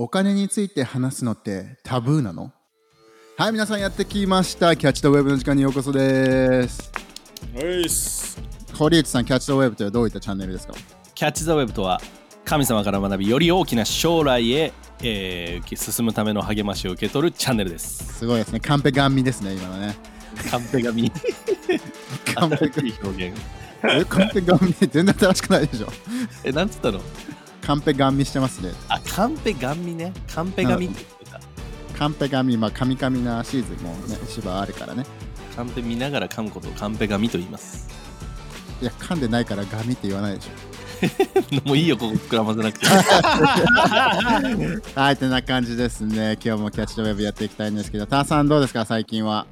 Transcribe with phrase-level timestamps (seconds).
[0.00, 2.52] お金について話すのってタブーなの？
[3.36, 4.76] はい、皆さんやってきました。
[4.76, 6.92] キャッチとウェブの時間にようこそです。
[7.52, 8.40] はいっす。
[8.74, 10.74] 堀内さん、キャッチとウェブとはどういったチャンネルですか？
[11.16, 12.00] キャッチ・ザ・ウェブとは
[12.44, 14.72] 神様から学びより大きな将来へ、
[15.02, 18.18] えー進むための励ましを受け取るチャンネルです。
[18.18, 18.60] すごいですね。
[18.60, 19.96] カンペガンミですね、今のね。
[20.48, 21.10] カンペ紙に
[22.36, 23.40] カンペ新しい表現。
[23.82, 25.88] えカンペガンミ全然新しくないでしょ。
[26.44, 27.00] え、なんつったの？
[27.68, 28.72] カンペガンミしてますね。
[28.88, 30.14] あ、カンペ紙ね。
[30.26, 31.38] カンペ紙って言ってた。
[31.98, 35.04] カンペガンミ、まあ、カミカミなシーズンもね、芝あるからね。
[35.54, 37.90] カンペ見ながら噛むことをカンペ紙と言います。
[38.80, 40.48] いや、噛んでないからガミって言わないでしょ。
[41.68, 42.86] もういいよ、ここ膨らませなくて。
[44.98, 46.38] はい、てな感じですね。
[46.42, 49.44] 今日もキャッチとウェブやっていきたいんですけど、ターさんどうですか、最近は？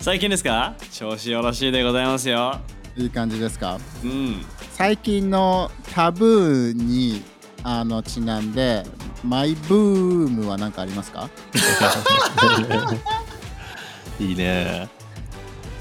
[0.00, 0.74] 最近ですか？
[0.92, 2.60] 調子よろしいでございますよ。
[2.94, 3.78] いい感じですか？
[4.04, 4.44] うん。
[4.82, 7.22] 最近のタブーに
[7.62, 8.82] あのちなんで
[9.22, 11.30] マイブームは何かありますか？
[14.18, 14.88] いいね。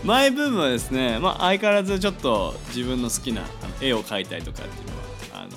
[0.03, 3.49] マイブームはですね、まあ相変わらずちょっと自分の好きなあの
[3.81, 4.97] 絵を描いたりとかっていうの
[5.35, 5.49] は、あの、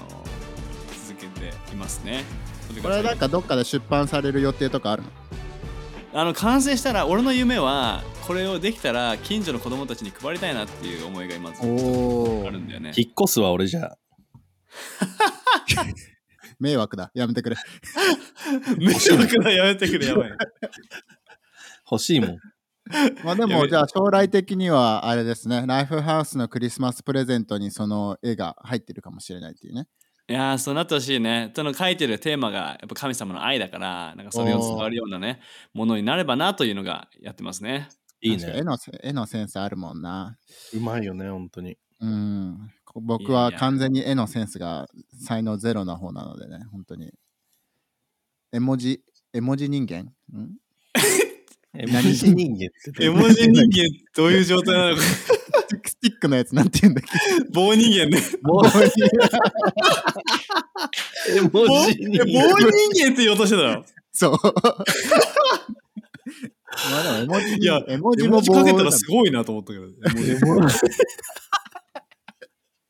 [1.06, 2.24] 続けていますね。
[2.82, 5.08] これなんかどっかで出版される予定とかあるの？
[6.18, 12.92] あの完成したら俺の夢はこれをできたら近所の子供たちに配りたいなっていう思いが今ずっとおあるんだよね。
[12.96, 13.96] 引っ越すわ、俺じゃ。
[16.58, 17.56] 迷惑だやめてくれ
[18.78, 20.30] 迷惑なやめてくれやばい。
[21.90, 22.38] 欲しいもん。
[23.24, 29.86] まあでもじゃあ将来的にはあれですねライフハウスのクリスマスプレゼントにその絵が入ってるかもしれないっていうね
[30.28, 31.52] いやーそうなってほしいね。
[31.54, 35.40] その書いてるテーマがやっぱ神様の愛だから、なんかそれを伝わるようなね、
[35.74, 37.90] ものになればなというのがやってますね。
[38.20, 38.52] いいね。
[38.56, 40.38] 絵の絵のセンスあるもんな
[40.72, 41.76] うまいよね、本当に。
[42.00, 44.88] うん僕はい完全に絵のセンスが
[45.26, 47.12] 才能ゼロな方なのでね本当に
[48.52, 50.12] 絵文字絵文字人間？
[50.32, 50.58] ん？
[51.76, 55.02] え、何人間って絵文字人間どういう状態なのか。
[55.02, 55.26] ス
[55.66, 57.18] ティックスティックのやつなんて言うんだっけ？
[57.52, 58.22] 棒人間ね。
[58.42, 58.62] 棒
[61.28, 62.68] 絵文棒字え棒人
[63.04, 63.84] 間って言おうとしてたの？
[64.12, 64.38] そう。
[66.90, 69.86] まあでも絵文字いや絵文字絵も棒文字かけたらだすごいなと思ったけど。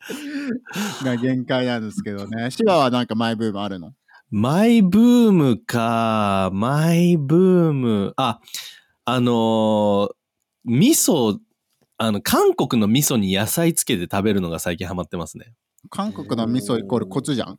[1.05, 2.51] が限界なんですけどね。
[2.51, 3.95] シワはなんかマイブームあるの？
[4.31, 8.13] マイブームか、マイブーム。
[8.17, 8.41] あ、
[9.05, 10.15] あのー
[10.67, 11.39] 味噌、
[11.99, 15.53] あの、韓国の味噌に野菜つけて食べるのが最近ハマってますね。
[15.91, 17.59] 韓国の味噌イコールコツじゃん？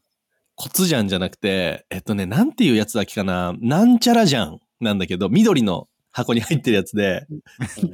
[0.55, 7.27] コツジャンじゃなくて、えっとね、なんていうやつだっけかな、なんちゃらじゃんなんだけど、緑の箱に入ってるやつで、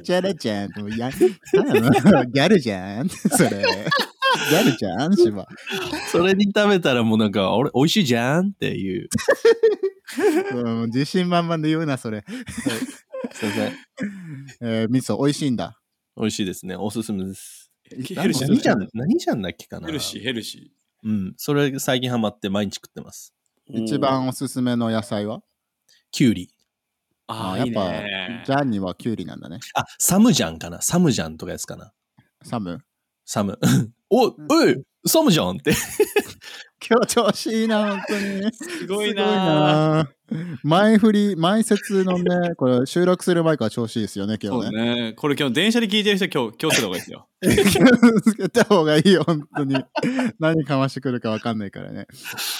[0.04, 0.70] チャラちゃん。
[0.78, 3.08] もうやギャルじゃん。
[3.10, 3.50] それ。
[3.50, 5.44] ギャルじゃん、シワ。
[6.06, 9.08] それに食べたらもうなんか、俺、美味しいじゃんっていう。
[10.54, 12.24] うん自信満々で言うな、それ。
[13.32, 13.72] すいません。
[14.62, 15.80] えー、味噌美味しいんだ。
[16.16, 16.76] 美味しいですね。
[16.76, 17.72] おすすめです。
[17.90, 20.72] ヘルシー何じゃん、何じゃんだっけかなヘルシー、ヘルシ
[21.02, 21.34] うん。
[21.36, 23.34] それ最近ハマって毎日食ってます。
[23.68, 23.82] ー。
[23.82, 25.42] 一番おすすめの野菜は？
[26.12, 26.54] きゅうり。
[27.28, 28.42] ああ、いいやっぱね、。
[28.46, 29.58] ジャンにはキュウリなんだね。
[29.74, 30.80] あ、サムジャンかな？
[30.82, 31.92] サムジャンとかやつかな？
[32.42, 32.80] サム。
[33.24, 33.58] サム。
[34.10, 35.72] お、おい、サムジャンって。
[36.88, 38.52] 今日調子いいな、本当に。
[38.52, 39.26] すごいすなー。
[40.04, 40.12] な
[40.62, 44.94] 前振り、前説のね、これ収録する前から調子いいですよね、今そう日ね。
[45.10, 45.12] ね。
[45.12, 47.28] これ今日電車で聞いてる人今日、今日する方がいいですよ。
[47.42, 49.76] 気をつけた方がいいよ、本当に。
[50.38, 52.06] 何かましてくるかわかんないからね。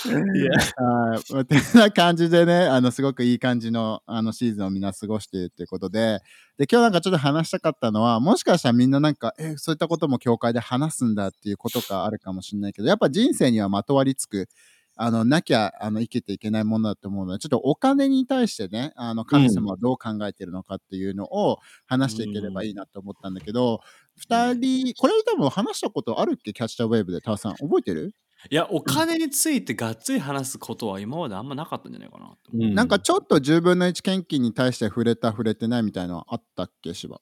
[0.06, 0.50] いや。
[0.76, 1.32] はい。
[1.32, 6.20] まあてな感じでね、あの、すごくいい感じの、あの、シーズンをみんな過ごしているっていうことで、
[6.58, 14.48] で、今日なんかちょっと話したかったのは、もしかしたらみんななんか、え、そういったことも教会で話すんだっていうことがあるかもしれないけど、やっぱ人生にはまとわりつく、
[14.96, 23.80] あの、なきゃ、あの、生きていけないものだと思うので、ちょっとお金に対してね、あの、神様はどう考えてるのかっていうのを話していければいいなと思ったんだけど、
[24.16, 26.52] 二人、これ多分話したことあるっけ？
[26.52, 27.54] キャッチャーウェーブで、タワさん。
[27.54, 28.12] 覚えてる？
[28.50, 32.58] いや、お金についてがっつり話すことは今まであんまなかったんじゃないかなう。
[32.58, 32.70] う。
[32.74, 36.92] なんかちょっと10分の1献金に対して触れた触れてないみたいなのあったっけ？
[36.92, 37.18] 芝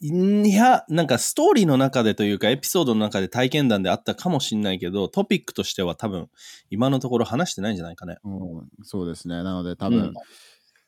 [0.00, 6.28] いや、なんかストーリーの中でというか、エピソードの中で体験談であったかもしんないけど、トピックとしては多分、
[6.70, 8.16] 今のところ話してないんじゃないかね。
[8.24, 9.42] うん、そうですね。
[9.42, 10.14] なので多分、うん。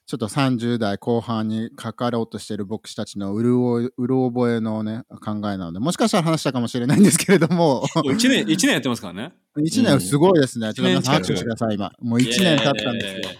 [0.07, 7.83] ちょっと30代後半にかかろうとしている牧師たちのうるおいうろ覚えのね考えなのでもしかしたら話したかもしれないんですけれども。
[7.95, 9.35] もう1年、一年やってますからね。
[9.59, 11.93] 1年すごいですね、ちょっと拍手してください今。
[12.01, 13.35] もう1年経ったんですよ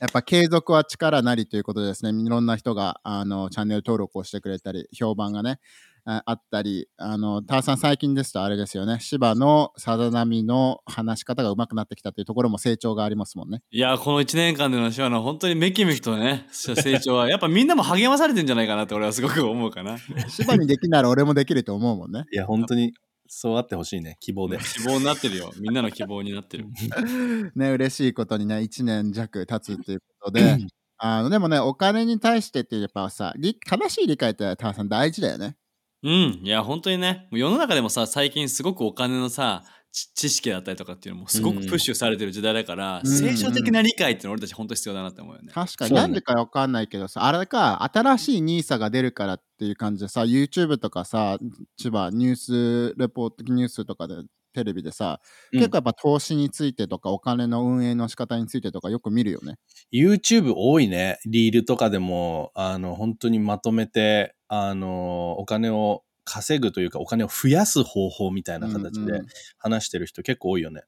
[0.00, 5.58] やっぱ継続は力なりということでですね、いろんな人があのチャンネル登録をしてくれたり、評判がね、
[6.04, 13.62] ああったり、あの、ターさん最近ですとあれですよね、芝のさざ波の話し方が上手くなってきたというところも成長がありますもんね。
[13.70, 19.96] いや、この1年間での手話の本当にめきめきとね、 成長は、やっぱみんなも励まされてんじゃないかなって俺はすごく思うかな。
[20.28, 22.24] 芝にできなら俺もできると思うもんね。
[22.32, 22.92] いや、本当に
[23.28, 24.16] そうあってほしいね。
[24.20, 24.58] 希望で。
[24.58, 25.52] 希望になってるよ。
[25.58, 26.66] みんなの希望になってる。
[27.54, 30.58] ね、嬉しいことにね、1年弱経つっていうことで、
[30.98, 35.56] あの、でもね、お金に対してってやっぱさ、り正しい理解ってターさん大事だよね。
[36.02, 36.40] うん。
[36.42, 45.52] いや、本当にね、もう世の中でもさ、最近すごくお金のさ、知知識だったりとかっていうのもすごくプッシュされてる時代だから、うん聖書的な理解っていうのは俺たち本当必要だなって思うよね。
[45.52, 51.38] 確かに、なんでかわかんないけどさ、あれか、新しいニーサが出るからっていう感じでさ、YouTube とかさ、
[51.78, 54.16] 千葉、ニュースレポート、ニュースとかで、
[54.52, 55.20] テレビでさ、
[55.52, 59.56] うん結構やっぱ投資についてとか、お金の運営の仕方についてとかよく見るよね。
[59.92, 61.18] YouTube 多いね。
[61.26, 69.26] リールとかでも、あの、本当にまとめて、あの、お金を稼ぐというか、お金を増やす方法みたいな形でうんうん
[69.58, 70.82] 話してる人結構多いよね。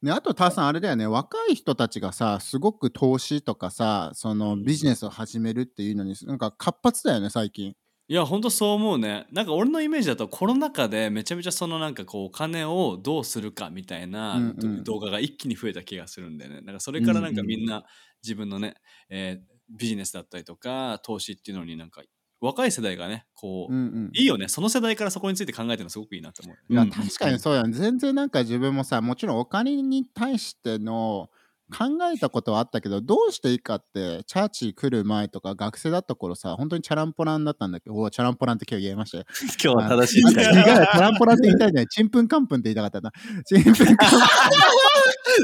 [0.00, 7.74] ね、あと、ターさん、あれだよね、若い人たちがさ、すごく投資とかさ、そのビジネスを始めるっていうのに、なんか活発だよね、最近。
[8.10, 9.26] いや、本当そう思うね。
[9.32, 16.62] なんか俺のイメージだとコロナ禍でめちゃめちゃそのなんかこうお金をどうするかみたいなうんうん動画が一気に増えた気がするんだよね。
[16.62, 17.84] なんかそれからなんかみんな
[18.22, 18.76] 自分のね、
[19.10, 22.02] えービジネスだったりとか投資っていうのになんか
[22.40, 24.10] 若い世代がね、こう、うんうん。
[24.14, 24.48] いいよね。
[24.48, 26.72] その世代からそこについて考えてるのすごくいいなと思う。
[26.72, 27.72] いや、うん確かにそうやね。
[27.72, 31.30] 全然なんか自分もさ、もちろんお金に対しての
[31.70, 39.24] 考えたことはあったけど、どうしていいかって、チャーチ来る前とか学生だった頃さ、本当にチャランポランだったんだけど、おーチャランポランって今日言えましたよ。
[39.62, 41.86] 今日は正しいあ理解違うよチャランポランって言いたいんじゃない。
[41.88, 43.12] チンプンカンプンって言いたかったな。
[43.44, 43.92] チンプンカンプ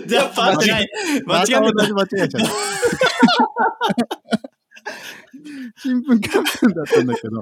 [0.04, 0.08] ン。
[0.08, 0.86] じゃあ、間違い、
[1.26, 2.48] 間違またえ同じ間違えちゃった。
[5.82, 7.40] チンプンカンプンだったんだけど、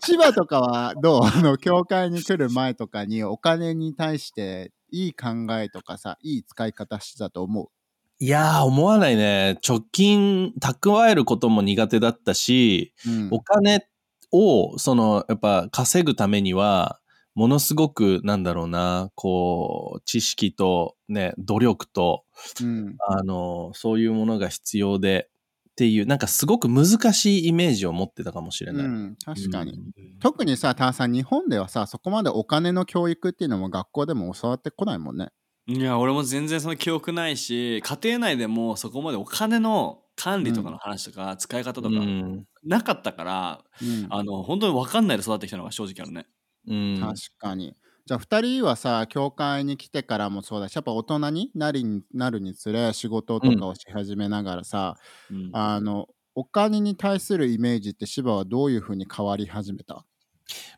[0.00, 1.22] 千葉とかはどう？
[1.24, 5.28] あの、教会に来る前とかにお金に対していい考
[5.58, 7.66] えとかさ、いい使い方してたと思う？
[8.18, 9.58] いやー、思わないね。
[9.62, 13.86] 貯金、蓄えることも苦手だったし、うんお金
[14.30, 17.00] を、その、やっぱ稼ぐためには、
[17.34, 22.24] ものすごく、なんだろうな、こう、知識と、ね、努力と、
[22.62, 25.28] うんあの、そういうものが必要で、
[25.82, 28.86] っていう、なんかすごく難しいイメージを持ってたかもしれない。
[28.86, 29.72] うん、確かに。
[29.72, 35.30] うん特にさ、ターさん、日本ではさ、そこまでお金の教育っていうのも学校でも教わってこないもんね。
[35.66, 46.26] いや、俺も全然その記憶ないし、家庭内でもそこまでお金の管理とかの話とか、使い方とかうんなかったから、うんあの、本当に分かんないで育ってきたのが正直あるね。
[46.68, 47.74] うん確かに。
[48.12, 54.96] じゃあ2人はさ教会に来てからもそうだしやっぱ大人になりになるにつれ仕事とかをし始めながらさ、
[55.30, 55.50] うん。
[55.54, 60.04] あのお金に対するイメージって芝はどういうふうに変わり始めた？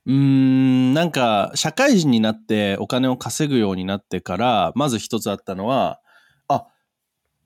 [0.06, 6.00] うーん、なんか、社会人になってお金を稼ぐようになってから、まず一つあったのは、
[6.48, 6.66] あ、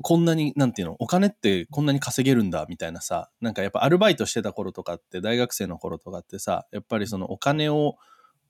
[0.03, 7.97] こんなに、なんていうの、お金ってこんなに稼げるんだ、みたいなさ、なんかやっぱアルバイトしてた頃とかって、大学生の頃とかってさ、やっぱりそのお金を、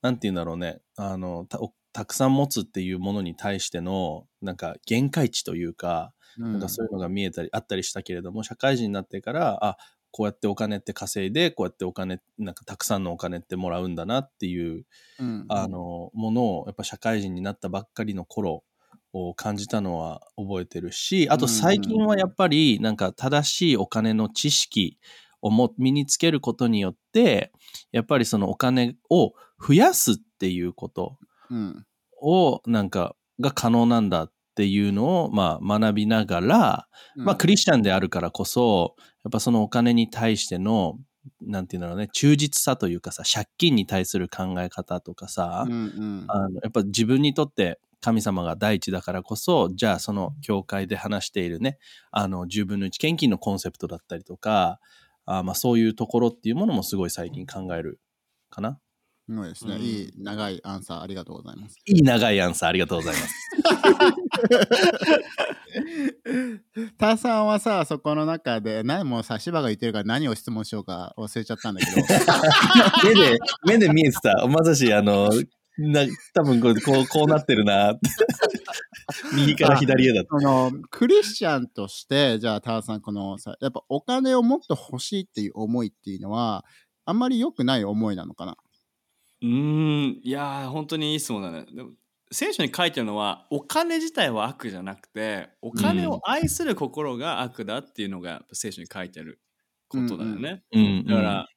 [0.03, 9.77] なんていうんだろうね、あの、たおたくさん持つっていうものに対しての、なんか限界値というか、ななんかそういうのが見えたり、あったりしたけれども、社会人になってから、あ、
[10.11, 14.85] こうやってお金って稼いで、こうやってお金、なんかたくさんのお金ってもらうんだなっていう、
[15.19, 18.65] うんあの、ものを、やっぱ社会人になったばっかりの頃
[19.13, 24.99] を感じたのは覚えてるし、あと最近はやっぱり、なんか正しいお金の知識
[25.43, 27.53] をも身につけることによって、
[27.93, 29.33] やっぱりそのお金を
[29.67, 31.19] 増やすっていうこと
[31.51, 31.87] うん。
[32.21, 40.99] を、なんか、が可能なんだっていうのを、まあ、学びながら、まあ、クリスチャンであるからこそ、やっぱそのお金に対しての、
[41.41, 46.25] なんていうんだろうね、忠実さというかさ、借金に対する考え方とかさ、うんうん。
[46.29, 51.79] あのやっぱ自分にとって神様が第一だからこそ、じゃあその教会で話しているね、
[52.11, 54.81] あの10分の1献金のコンセプトだったりとか、
[55.31, 58.01] あまあそういうところっていうものもすごい最近考える
[58.51, 58.79] かな。
[59.31, 61.77] そうですね、うんいい長いアンサーありがとうございます。
[61.85, 63.35] いい長いアンサーありがとうございます。
[66.97, 72.07] ターさんはさ、そこの中で、何もうさ、芝が言ってるから何を質問しようか忘れちゃったんだけど、
[73.05, 74.47] 目で、目で見えてた。
[74.47, 75.29] まさし、あの、
[75.77, 78.01] な多分こうこうこうなってるなって。
[79.35, 80.37] 右から左へだと。
[80.91, 86.65] クリスチャンとして、じゃあ、ターさん、このさ、やっぱお金をもっと欲しいっていう思いっていうのは、
[87.05, 88.57] あんまり良くない思いなのかな？
[89.41, 91.67] うーん、いやー、本当にいい質問だね。
[91.73, 91.91] でも
[92.31, 99.41] 聖書に書いてるのは、お金自体は悪じゃなくて、お金を愛する心が悪だっていうのが聖書に書いてある
[99.89, 100.63] ことだよね。
[100.73, 101.49] うん、だから、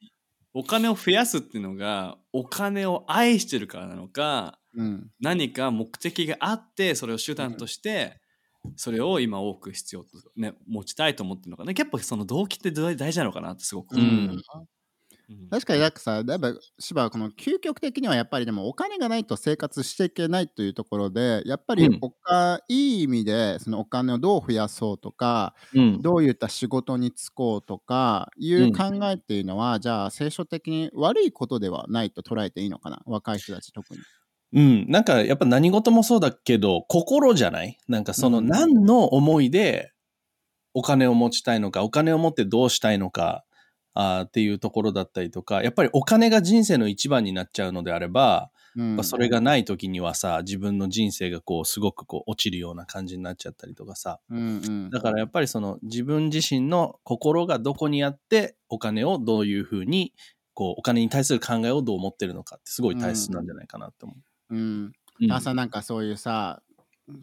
[0.53, 5.11] お金を増やすっていうのがお金を愛してるからなのかうん。
[5.19, 8.19] 何か目的があってそれを手段として
[8.77, 14.41] それを今多く必要と、ね、持ちたいと思ってるのかねやっぱその動機って大大事なのかなってすごく思う、うん。
[15.29, 15.51] うん。
[15.51, 22.01] 確かになんかさ、やっぱ芝はこの究極的にはやっぱりでもお金がないと生活していけないというところで、やっぱりうん。
[22.01, 26.03] おか、いい意味でそのお金をどう増やそうとか、うん。
[26.03, 33.01] どういった仕事に就こうとかいううん考えっていうのは、じゃあ聖書的に悪いことではないと捉えていいのかな？
[33.05, 34.05] 若い人たち特に。
[34.53, 34.85] うん。
[34.89, 37.77] なんかやっぱ何事もそうだけど、心じゃない？
[37.87, 39.93] なんかそのうん何の思いで
[40.73, 43.45] お金を持ちたいのか、お金を持ってどうしたいのか、
[43.93, 54.21] あーっていうところだったりとか、やっぱりお金が人生の一番になっちゃうのであれば、うんそれがない時にはさ、自分の人生がこう、すごくこう、落ちるような感じになっちゃったりとかさ。
[54.29, 54.41] うんう
[54.87, 60.13] んだからやっぱりその自分自身の心がどこにあって、お金をどういうふうに、
[60.53, 64.15] こう、お金に対する考えをどう思ってるのかってすごい大切なんじゃないかなって思う。
[64.15, 64.91] うんうん。
[65.29, 66.61] 朝なんかそういうさ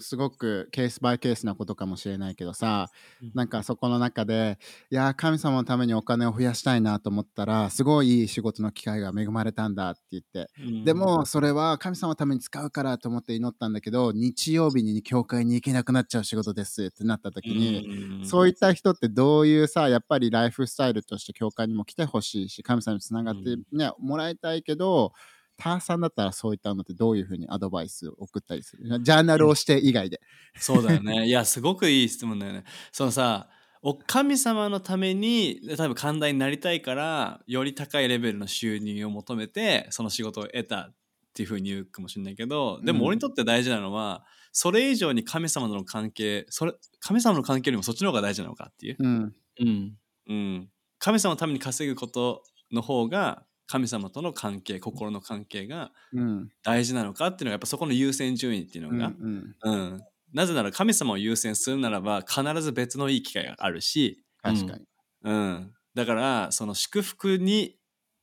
[0.00, 2.90] すごくケースバイケースなことかもしれないけどさ、
[3.22, 3.32] うん。
[3.34, 4.58] なんかそこの中で
[4.90, 10.84] いやー神様のためにお金を増やしたいなと思ったらすごいいい仕事の機会が恵まれたんだって言って、うん。
[10.84, 18.26] でもそれは神様のために使うからと思って祈ったんだけど日曜日に教会に行けなくなっちゃう仕事ですってなった時に、うん。
[18.26, 25.12] そういった人ってどういうさやっぱりライフスタイルとして教会にも来てほしいし神様につながって、ねもらいたいけど
[25.58, 29.00] ターさんだったらそういったのってどういうふうにアドバイスを送ったりする？
[29.02, 30.20] ジャーナルをして以外で。
[30.56, 31.26] そうだよね。
[31.26, 32.64] いや、すごくいい質問だよね。
[32.92, 33.48] そのさ、
[33.82, 40.94] お神様のために、多分寛大になりたいから、より高いレベルの収入を求めて、その仕事を得たっ
[41.34, 48.96] ていうふうに言うかもしれないけど、でうんも俺にとって大事なのは、それ以上に神様との関係、それ、神様の関係よりもそっちの方が大事なのかっていう。
[48.98, 49.96] うんうん。
[50.28, 50.70] うん。
[50.98, 56.48] 神様のために稼ぐことの方が、神様との関係、心の関係がうん。
[56.64, 59.74] 大事なのかっていうのが、やっぱそこの優先順位っていうのが、うんうん。
[59.74, 60.00] うん、
[60.32, 64.84] なぜなら神様を優先するならば必ず別のいい機会があるし、確かに。
[65.22, 67.76] うん、だからその祝福に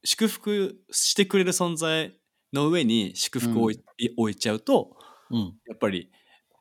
[0.04, 2.18] 祝福してくれる存在
[2.52, 4.98] の上に祝福を置い,、置いちゃうと
[5.30, 5.40] うん。
[5.68, 6.12] やっぱり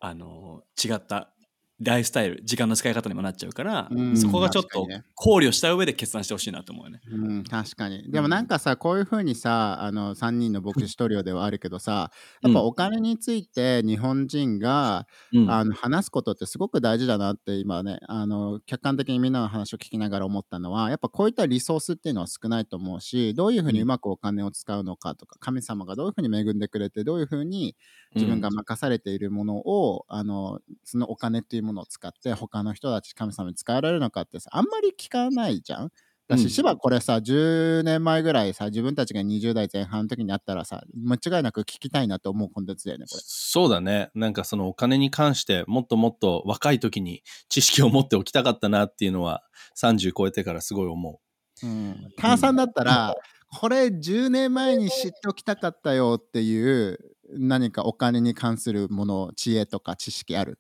[0.00, 1.34] あの違った
[1.81, 7.00] ライフスタイル時間の使い方にもなっちゃうから、うんそこがちょっと考慮した上で決断してほしいなと思うよね。
[7.11, 8.11] うん、確かに。
[8.11, 12.11] でもなんかさ、こういうふうにさ、あの3人の牧師トリオではあるけどさ、
[12.43, 15.50] やっぱお金について日本人が、うん。
[15.50, 27.76] あの話すことってすごく大事だなって今ねあの客観的にみんなの話を聞きながら思ったのはやっぱこういったリソースっていうのは少ないと思うしどういうふうにうまくお金を使うのかとか、神様がどういうふうに恵んでくれてどういうふうに
[28.14, 35.90] 自分が任されているものを、あのそのお金っていうものを使って他の人たち神様に使われるのかってさあんまり聞かないじゃん。
[36.26, 43.23] だし、うん芝これさ10年前ぐらいさ自分たちが20代前半の時にあったらさ間違いなく聞きたいなと思うコンテンツだよねこれ。
[43.25, 44.11] そうだね。
[44.14, 49.42] なんかそのお金に関してもっともっと若い時に知識を持っておきたかったなっていうのは
[49.76, 51.21] 30超えてからすごい思
[51.62, 53.14] うん、ターさんだったら、
[53.49, 56.99] これ10年前に知っておきたかったよっていう
[57.30, 60.59] 何かお金に関するもの知恵とか知識ある？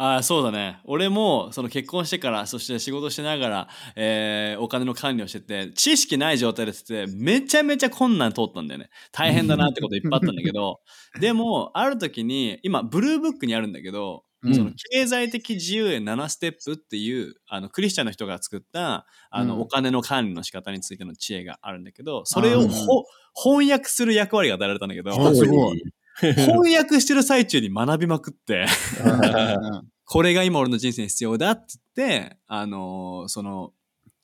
[0.00, 0.78] ああそうだね。
[0.84, 8.90] 俺もその結婚してからそして仕事しながら、えーお金の管理をしてて知識ない状態でしてめちゃめちゃ困難通ったんだよね。
[9.10, 10.80] 大変だなってこといっぱいあったんだけど。
[11.20, 14.54] でもある時に今ブルーブックにあるんだけど、うん。
[14.54, 19.60] その経済的自由へ7ステップっていうあのクリスチャンの人が作ったあの、うん。
[19.62, 23.02] お金の管理の仕方についての知恵があるんだけどそれをうんほ
[23.34, 25.10] 翻訳する役割が与えられたんだけど。
[25.10, 25.82] あすごい
[26.20, 28.66] 翻訳してる最中に学びまくって。
[29.04, 33.72] うんこれが今俺の人生に必要だって言って、あのーその、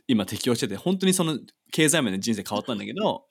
[0.06, 1.38] 今適応してて、本当にその
[1.72, 3.26] 経済面で人生変わったんだけど、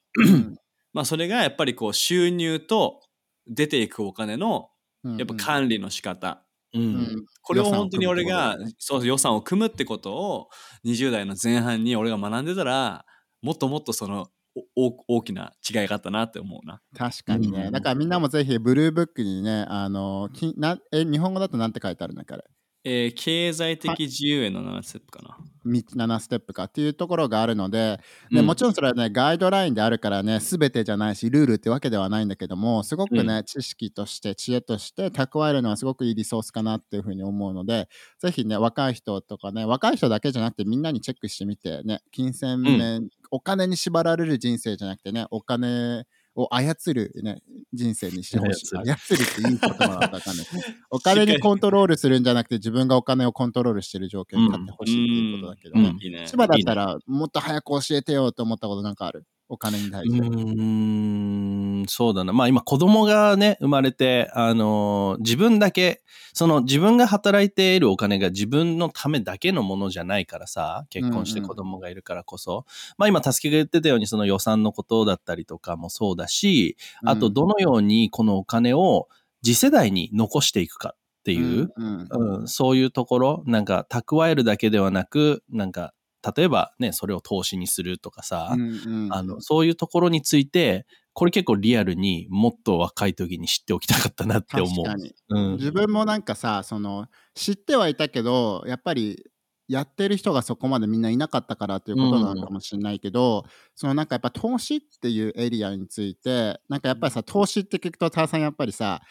[0.93, 3.01] まあそれがやっぱりこう収入と
[3.48, 4.70] 出ていくお金の
[5.03, 6.46] うんやっぱ管理の仕方。
[6.74, 6.79] う。
[6.79, 8.58] うんんこれを本当に俺が
[9.03, 10.51] 予算を組むってことだよねそう予算を
[10.86, 13.05] 組むってことを20代の前半に俺が学んでたら、
[13.41, 14.27] もっともっとその
[14.75, 16.81] 大きな違いがあったなって思うな。
[16.95, 17.72] 確かにね、うん。
[17.72, 22.43] だからみんなもぜひブルーブックにねあのきなえ日本語だとなんて書いてあるんだっけあれ？
[22.84, 25.38] えー経済的自由への7ステップかな。
[25.66, 28.00] み7ステップかっていうところがあるので、
[28.34, 28.46] でうん。
[28.46, 37.88] もちろんそれはねガイドラインであるからね全てじゃないしルールってわけではないんだけどもすごくね、知識として知恵として蓄えるのはすごくいいリソースかなっていうふうに思うので
[38.20, 47.42] ぜひね若い人とかね若い人だけじゃなくてみんなにチェックしてみてね金銭面、お金に縛られる人生じゃなくてねお金を操る、ね、
[47.74, 48.68] 人生にしてほしい。
[48.68, 50.22] 操操るっていい言葉なんない。
[50.90, 55.96] お金にコントロールするんじゃなくて自分がお金をコントロールしてる状況に立ってほしいっていうことだけどね。
[56.28, 59.25] 千葉だったらもっと早く教えてよと思ったことなんかある？
[59.53, 60.29] お金に対うして。
[60.29, 62.33] ーん、そうだな。
[62.33, 66.01] まあ今子供がね、生まれて、あのー自分だけ、
[66.33, 72.65] その自分が働いているお金が自分のためだけのものじゃないからさ、結婚してうんうん子供がいるからこそ。
[72.98, 79.07] まあ今、助けが言ってたようにその予算のことだったりとかもそうだし、あとどのようにこのお金を
[79.43, 85.93] 次世代に残していくかっていう、うんうんうん、そういうところ、なんか蓄えるだけではなく、なんか、
[86.36, 94.86] 例えばね、それを投資にするとかさ、うんうんあの、そういうところについて、これ結構リアルにもっと若い時に知っておきたかったなって思う。
[95.30, 95.51] うん。
[95.58, 99.24] 自分もなんかさその知ってはいたけどやっぱり
[99.68, 109.01] やってる人がそこまでみんないなかったからっていうことなのかもしれないけど、そのなんかやっぱ投資っていうエリアについてなんかやっぱりさ投資って聞くとターさんやっぱりさ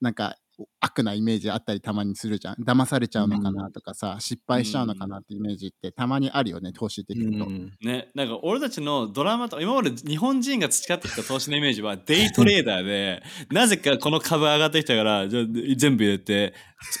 [0.00, 0.36] なんか
[0.80, 7.50] 悪なイメージあったりたまにするじゃん騙されちゃうのかなとかさ、失敗しちゃうのかなってイメージってたまにあるよね投資ってう聞くと。
[7.50, 15.44] んね、なんか俺たちのドラマと今まで日本人が培ってきた投資のイメージはデイトレーダーで なぜかこの株上がってきたからじゃあ
[15.76, 16.54] 全部入れて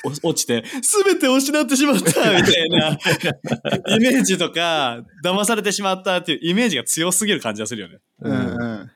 [0.04, 2.98] お落ちて全て失ってしまったみたいな
[3.96, 7.98] イメージとか騙されてしまったっていうイメージが強すぎる感じがするよね。
[8.20, 8.90] うんうん。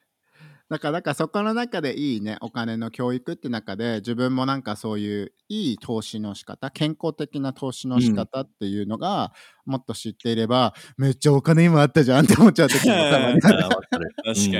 [0.73, 9.33] だから、だからそこの中でいいね、お金の教育って中で、自分もなんかそういういい投資の仕方、健康的な投資の仕方っていうのが、
[9.67, 13.41] もっと知っていれば、めっちゃお金今あったじゃんって思っちゃう時もたまに。
[13.45, 13.61] 確か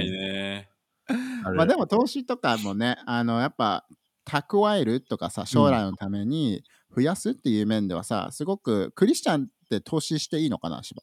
[0.03, 0.69] にね。
[1.57, 3.87] まあでも投資とかもね、あの、やっぱ、
[4.29, 6.63] 蓄えるとかさ、将来のために
[6.95, 11.03] 増やすっていう面ではさ、すごくクリスチャンって投資していいのかな、芝。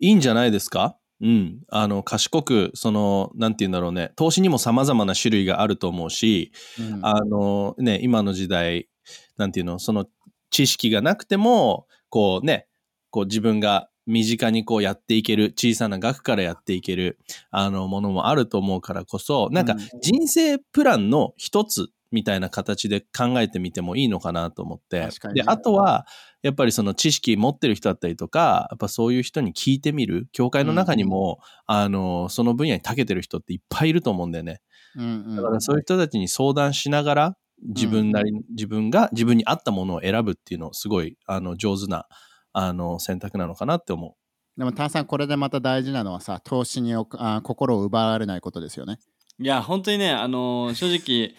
[0.00, 0.98] いいんじゃないですか？
[1.20, 1.60] うん。
[1.68, 4.12] あの、賢く、その、なんて言うんだろうね。
[4.16, 8.88] 投資にも様々な種類があると思うし、うんあの、ね、今の時代、
[9.36, 10.06] なんていうの、その
[10.50, 12.66] 知識がなくても、こうね、
[13.10, 17.18] こう自分が身近にこうやっていける、小さな額からやっていける、
[17.50, 25.08] あの、ものもあると思うからこそ、なんかうん人生プランの一つみたいな形で考えてみてもいいのかなと思って。
[25.34, 26.06] で、あとは、
[26.42, 30.28] やっぱりその知識持ってる人だったりとか、やっぱそういう人に聞いてみる。
[30.32, 34.60] 教会の中にも、あの、その分野に長けてる人っていっぱいいると思うんだよね。
[34.96, 42.06] うんうんだからそういう人たちに相談しながら、自分なり、自分が自分に合ったものを選ぶっていうのをすごい、あの、上手な、
[42.52, 44.16] あの、選択なのかなって思
[44.56, 48.98] でも、炭酸これでまた大事なのはさ、投資におあ心を奪われないことですよね。
[49.40, 51.32] いや本当にねあの正直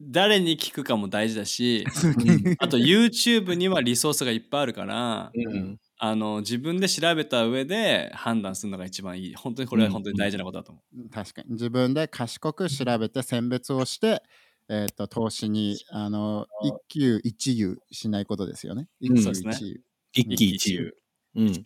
[0.00, 1.86] 誰に聞くかも大事だし
[2.58, 5.50] あと YouTube にはリソースがいっぱいあるからう。
[5.50, 5.80] うん。
[5.98, 14.22] あの自分で調べた上で判断するのが一番いい本当にこれは本当に大事なことだと思う、確かに自分で賢く調べて選別をして、
[14.68, 18.88] えー、と投資にあの一喜一憂しないことですよね。
[19.00, 19.82] 一喜うんそうですね一憂。
[20.12, 20.96] 一喜一憂。
[21.36, 21.62] うん。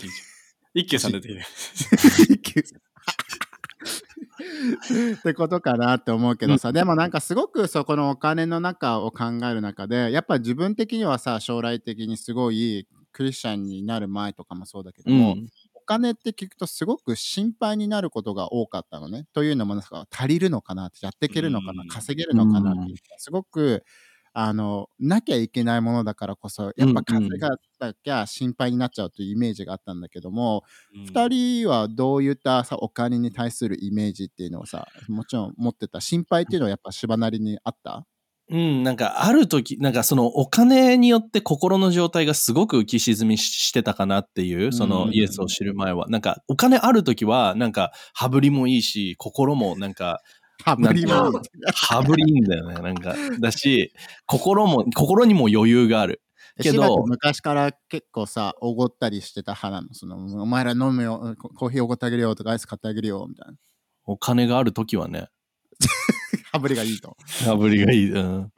[0.74, 1.40] 一休さん出てきて
[2.34, 2.62] 一喜
[5.18, 15.48] ってことかなって思うけどさ、でもなんかすごくそこのお金の中を考える中でやっぱ自分的にはさ将来的にすごいクリスチャンになる前とかもそうだけども、うん。
[15.74, 19.26] お金って聞くとすごく心配になることが多かったのね。
[19.32, 23.84] というのもなんか足りるのかなってやっていけるのかなうん稼げるのかなってすごく
[24.32, 30.62] あのなきゃいけないものだからこそやっぱ稼がなきゃ心配になっちゃうというイメージがあったんだけども、
[30.94, 31.04] うん。
[31.04, 38.06] 2人はどういったさお金に対するイメージっていうのをさもちろん持ってた心配っていうのはやっぱ芝なりにあった？
[38.52, 46.08] うん、なんかある時、なんかそのお金によって心の状態がすごく浮き沈みしてたかなっていう、そのうんイエスを知る前は。
[46.08, 50.20] なんかお金ある時は、なんか羽振りもいいし、心もなんか
[50.64, 51.32] 羽振りもいいなん
[51.74, 52.74] 羽振りいいんだよね。
[52.74, 53.92] なんか、だし、
[54.26, 56.22] 心も、心にも余裕がある。
[56.60, 63.54] けど昔から結構さおごったりしてた派なのそのお前ら飲むよココーヒーおごってあげるよとかアイス買ってあげるよみたいな
[64.04, 65.28] お金がある時はね、
[66.52, 67.16] 羽振りがいいと。
[67.46, 68.12] 羽振りがいい。
[68.12, 68.52] うん。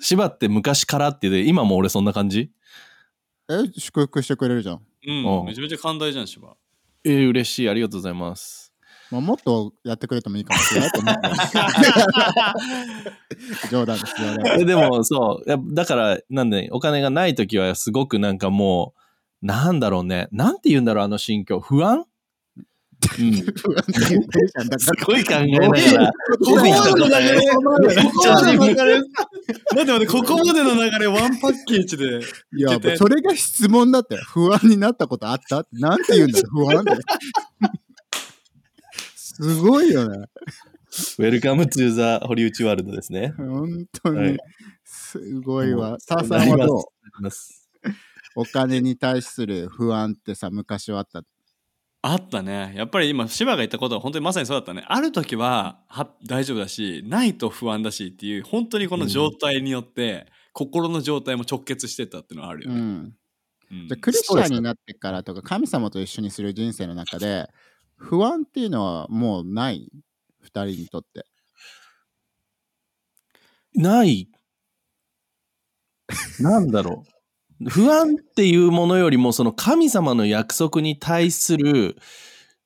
[0.00, 2.50] 芝って昔からってで、今も俺そんな感じ？
[3.50, 4.82] え祝福してくれるじゃん。
[5.06, 6.56] うんうんめちゃめちゃ寛大じゃん芝
[7.04, 7.68] えー、嬉しい。
[7.68, 8.67] ありがとうございます。
[9.10, 11.20] まあ、もっとやってくれてもいいかもしれないと思って。
[13.70, 14.56] 冗談ですよね。
[14.60, 15.50] えでも、そう。
[15.50, 18.92] やだから、なんで、お金がない時はすごくなんかも
[19.42, 20.28] う、なんだろうね。
[20.32, 21.60] なんて言うんだろう、あの心境。
[21.60, 22.04] 不安？
[23.20, 23.32] うん。
[23.32, 23.42] す
[25.06, 26.12] ごい考えながら。
[26.40, 28.66] ここまでの流れ、ここまでの流れ、めっちゃ待って
[29.76, 32.20] 待って、ここまでの流れ、ワンパッケージで。
[32.56, 34.16] いや、それが質問だって。
[34.16, 35.64] 不安になったことあった？
[35.72, 36.90] なんて言うんだよ、不安って。
[39.40, 40.26] すごいよね。
[41.18, 43.34] Welcome to the 堀内ワールドですね。
[43.36, 44.38] 本当にはい。
[44.84, 45.90] すごいわ。
[45.90, 46.82] もうターさんはどう？
[48.34, 51.22] お金に対する不安ってさ、昔はあった？
[52.02, 52.72] あったね。
[52.76, 54.84] やっぱり今、芝が言ったことは本当にまさにそうだったね。
[54.88, 62.80] ある時はは大丈夫だし、ないと不安だしっていう、本当にこの状態によって、心の状態も直結してたっていうのはあるよね。
[62.80, 62.86] うん。
[63.70, 67.50] うんじゃあクリスチャンになってからとか神様と一緒にする人生の中で
[67.98, 69.90] 不安っていうのはもうない？
[70.40, 71.26] 二人にとって。
[73.74, 74.28] ない。
[76.40, 77.04] なんだろ
[77.60, 77.68] う。
[77.68, 81.96] 不安っていうものよりも、その神様の約束に対する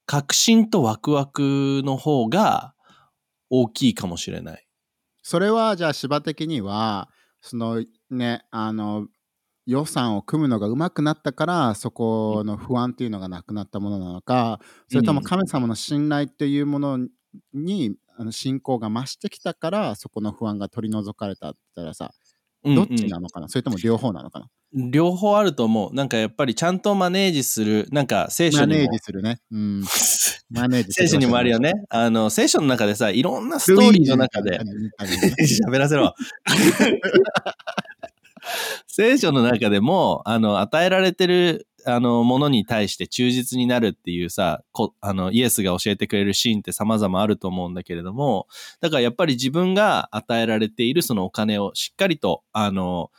[0.07, 2.75] 確信とワクワクの方が
[3.49, 4.69] 大きいかもしれない。
[5.23, 7.09] それはじゃあ芝的には
[7.41, 9.09] そのねあの
[9.67, 16.99] 予算を組むのが上手くなったからそこの不安っていうのがなくなったものなのかそれとも神様の信頼っていうもの
[17.55, 22.13] にあの信仰が増してきたからそこの不安が取り除かれたって言ったらさ
[22.65, 24.47] どっちなのかな、それとも両方なのかな？
[24.73, 25.95] 両方あると思う。
[25.95, 28.99] なんかやっぱりちゃんとマネージする、なんか聖書にもマネージ。
[29.01, 29.41] するね。
[29.51, 29.85] うん。
[30.51, 31.73] マネージ 聖書にもあるよね。
[31.91, 34.61] あの、聖書の中でさ、いろんなストーリーの中で、
[35.69, 36.15] 喋らせろ。
[38.87, 48.47] 聖書の中でも、あの、与えられてる、あの、ものに対して忠実になるっていうさ、こあの、イエスが教えてくれるシーンって様々あると思うんだけれども、
[48.81, 53.11] だからやっぱり自分が与えられているそのお金をしっかりと、あの、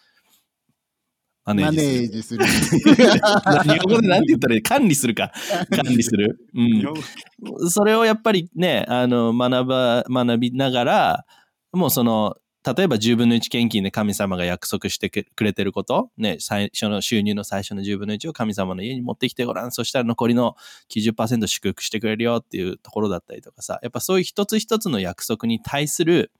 [1.45, 2.45] ママネージする。
[2.45, 2.85] ージする。
[2.85, 4.61] 日本語でなんて言ったらいい？
[4.61, 5.33] 管理するか。
[5.69, 6.39] 管理する。
[6.55, 7.69] うん。
[7.69, 11.25] それをやっぱりね、あの、学ば、学びながら、
[11.73, 19.71] もうその、例えば10分の1献金で神様が約束してくれてること、ね、最初の収入の最初の10分の1を神様の家に持ってきてごらん。
[19.71, 20.55] そしたら残りの
[20.89, 26.31] 90%祝福してくれるよっていうところだったりとかさ、やっぱそういう一つ一つの約束に対する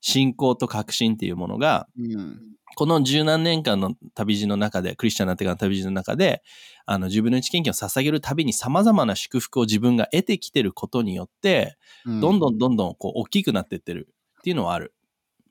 [0.00, 2.40] 信仰と確信っていうものが、うん
[2.74, 6.42] この十何年間の旅路の中で、クリスチャンになってからの旅路の中で、
[6.84, 14.08] あの、自分の一献金を捧げるたびに様々な祝福を自分が得てきてることによって、うんどんどんどんどんこう大きくなってってる
[14.40, 14.92] っていうのはある。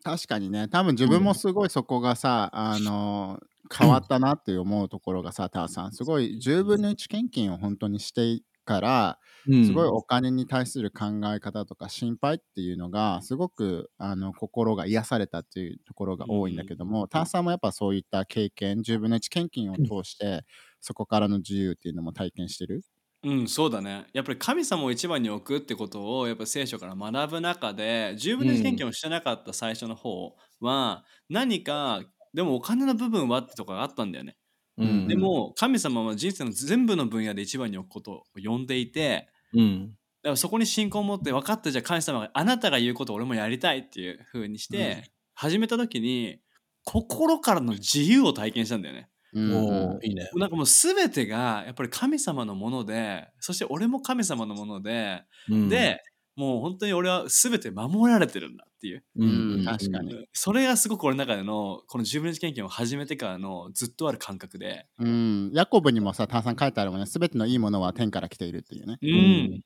[0.06, 0.68] 確かにね。
[0.68, 3.40] 多分自分もすごいそこがさ、あの
[3.76, 5.94] 変わったなって思うところがさターさん。
[5.94, 9.20] すごい10分の1献金を本当にしてから
[9.62, 20.44] すごいお金に対する考え方とか心配っていうのがすごくあの心が癒されたっていうところが多いんだけども、ターさんもやっぱそういった経験10分の1献金を通して、
[20.82, 22.84] そこからの自由っていうのも体験してる？
[23.26, 24.06] うん、そうだね。
[24.14, 32.04] やっぱり神様を一番に置くってことをやっぱり聖書から学ぶ中で十分の一献金をしてなかった最初の方は、何か
[32.36, 34.38] でもお金の部分はってとこがあったんだよね。
[34.78, 39.96] うんでも神様は人生の全部の分野で一番に置くことを呼んでいてうん。
[40.22, 46.40] だからそこに信仰を持って分かったじゃあ神様があなたが言うことを俺もやりたいっていう風にして、うん始めた時に
[46.86, 49.10] 心からの自由を体験したんだよね。
[49.36, 50.30] うんおーいいね。
[50.36, 56.02] なんかもう全てがやっぱり神様のものでそして俺も神様のもので、うん、で
[56.36, 60.26] もう本当に俺は全て守られてるんだっていう、うん確かにうん。
[60.34, 68.98] それがすごく俺の中でのこの自分の献金を始めてからのずっとある感覚で、うん、ヤコブにもさ、ターさん書いてあるもんね、すべてのいいものは天から来ているっていうね。
[69.02, 69.62] うん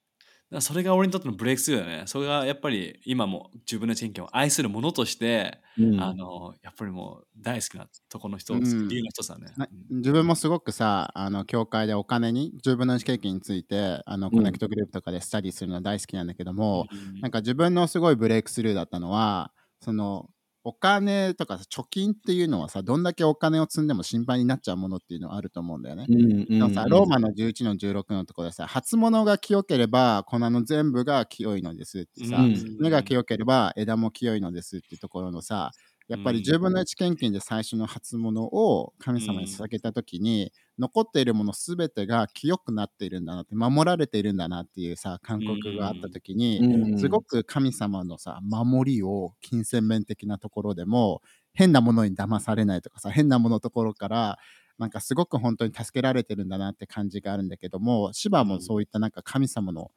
[0.52, 2.04] らそれが俺にとってのブレイクスルーだね。
[2.06, 6.00] それがやっぱり今も自分の献金を愛するものとして、うん。
[6.02, 8.88] あのやっぱりもう大好きなとこの人、うん。
[8.88, 9.48] 理由の一つだね。
[9.58, 17.22] な自分もすごくさ、あの教会でお金に、10分の1献金について、あのコネクトグループとかでスタディするの大好きなんだけども、うん。
[17.22, 20.30] なんか自分のすごいブレイクスルーだったのは、その
[20.64, 26.06] お金とかさ貯金っていうのはさ、どんだけお金を積んでも心配になっちゃうものっていうのはあると思うんだよね。
[26.10, 35.72] うんでもさ、ローマの11の16のところでさ、初物が清ければ粉の全部が清いのですってさ、うん根が清ければ枝も清いのですっていうところのさ、
[36.10, 36.44] やっぱりうん。
[36.44, 46.96] 10分の1献金で最初の初物を神様に捧げた時に、残っているものすべてが清くなっているんだなって、守られているんだなっていうさ、感覚があった時に、うん。
[46.96, 51.22] すごく神様のさ、守りを金銭面的なところでも、
[51.54, 54.38] 変なものに騙されないとかさ、変なもののところから、
[54.80, 59.92] なんかすごく本当に助けられてるんだなって感じがあるんだけども、芝もそういったなんか神様の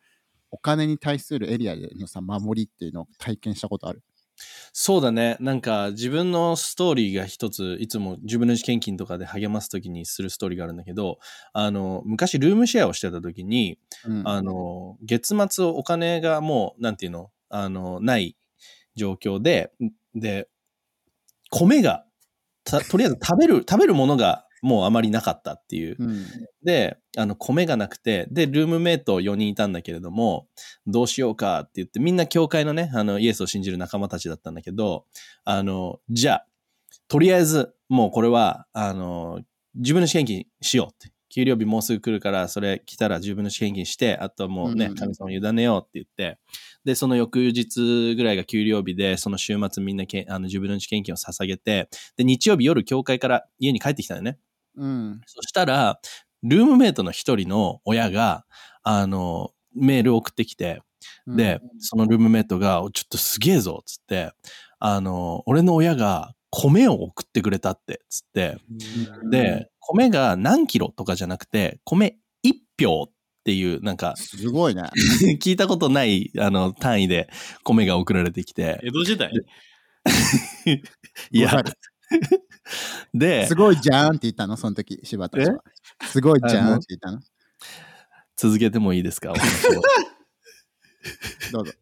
[0.50, 4.02] お金に対するエリアでのさ、守りっていうのを体験したことある？
[4.72, 5.36] そうだね。
[5.38, 11.18] なんか自分のストーリーが一つ、いつも自分の献金とかで励ますときにするストーリーがあるんだけど、
[11.52, 18.36] あの、昔ルームシェアをしてたときに、うん、あの、月末お金がもう、なんていうの、あの、ない
[18.94, 19.72] 状況で、
[20.14, 20.48] で、
[21.50, 22.06] 米が、
[22.64, 25.96] たとりあえず食べる、食べるものがもうあまりなかったっていう。
[25.98, 26.24] うん
[26.64, 30.46] で、あの、米がなくて、で、ルームメイト4人いたんだけれども、
[30.86, 35.04] どうしようかって言って、みんな教会のね、あの、イエスを信じる仲間たちだったんだけど、
[35.44, 36.46] あの、じゃあ、
[37.08, 39.40] とりあえず、もうこれは、あの、
[39.74, 46.38] 自分の献金しようって給料日もうすぐ来るから、それ来たら10分の1献金して、あとはもうね、神様に委ねようって言って、
[46.84, 54.38] で、その翌日ぐらいが給料日で、その週末みんなけあの10分の1献金を捧げて、で、日曜日夜教会から家に帰ってきたよね。
[54.76, 55.20] うん。
[55.26, 56.00] そしたら、
[56.42, 58.44] ルームメイトの一人の親が、
[58.82, 60.82] あの、メールを送ってきて、
[61.26, 64.32] で、そのルームメイトが、おちょっとすげえぞ、つって、
[64.78, 68.58] あの、俺の親が米を送ってくれたって、つって、
[69.22, 72.54] うん、で、米が何キロとかじゃなくて、米1
[72.84, 73.10] 票っ
[73.44, 74.82] ていう、なんか、すごいね。
[75.40, 77.28] 聞いたことない、あの、単位で
[77.64, 79.32] 米が送られてきて、江戸時代？
[81.30, 81.62] いや
[83.14, 85.62] で、すごいじゃんって言ったの、その時、柴田は。
[86.04, 87.20] すごいじゃんって言ったの？
[88.36, 89.32] 続けてもいいですか？
[91.52, 91.72] どうぞ。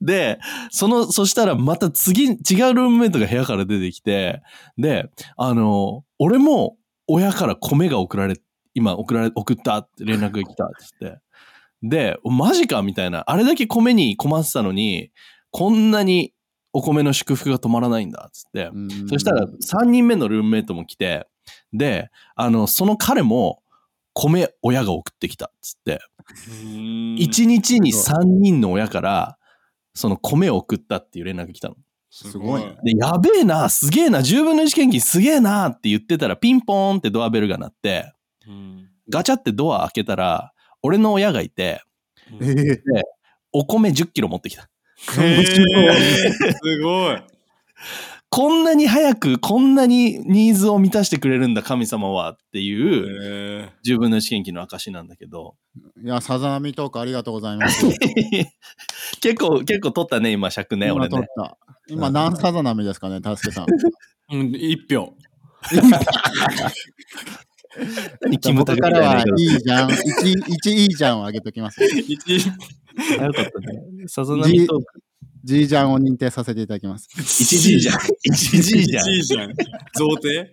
[0.00, 0.38] で、
[0.70, 4.42] その、そしたらまた次、違うルームメイトが部屋から出てきて、
[4.76, 8.34] で、あの、俺も親から米が送られ、
[8.74, 11.18] 今送られ、送ったって連絡が来たっつって。
[11.82, 13.22] で、マジかみたいな。
[13.28, 15.12] あれだけ米に困ってたのに、
[15.50, 16.32] こんなに
[16.78, 18.70] お米の祝福が止まらないんだっつって。
[18.72, 21.26] うんそしたら3人目のルームメイトも来て、
[21.72, 23.62] で、あの、その彼も
[24.12, 26.00] 米親が送ってきたっつって。
[27.16, 29.38] 一1日に3人の親から、
[29.92, 31.74] その米を送ったっていう連絡来たの。
[32.10, 38.12] すごいねで、やべえな、すげえな、10分の1献金すげえなって言ってたら、ピンポーンってドアベルが鳴って、
[38.46, 41.82] うんガチャってドア開けたら、俺の親がいて、
[42.40, 43.02] ええ
[43.52, 44.68] お米10キロ持ってきた。
[44.98, 47.22] すごい。
[48.30, 55.54] こんなに早く、こんなにニーズを満たしてくれるんだ、神様はっていう、へ10分の1献金の証なんだけど、
[56.04, 57.86] いや、さざ波トークありがとうございます。
[59.22, 61.48] 結構、結構取ったね、今尺ね、俺ね今撮っ。
[61.48, 61.56] た。
[61.88, 63.64] 今何さざ波ですかね、たすけさん。
[63.64, 63.68] ー
[64.32, 65.14] うん、一票。
[68.20, 69.88] 何キムタクからはい方いいじゃん。
[69.90, 69.94] 1、
[70.48, 71.84] 一いいじゃんをあげときます。
[71.84, 72.52] 一よ
[73.32, 73.82] かったね。
[74.06, 75.02] さざ波トーク。
[75.44, 77.08] G ジャンを認定させていただきます。
[77.16, 77.94] 1G じゃん。
[77.96, 79.10] 1G じゃん。
[79.10, 79.54] 一じゃん。
[79.96, 80.46] 贈呈？